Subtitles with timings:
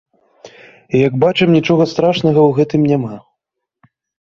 [0.93, 3.15] І, як бачым, нічога страшнага ў гэтым няма.